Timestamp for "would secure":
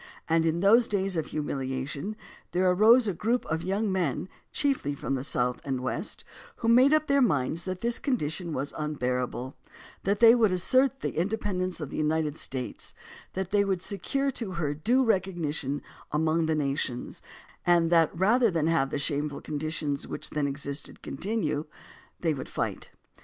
13.63-14.31